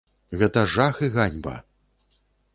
[0.39, 1.55] Гэта жах і ганьба.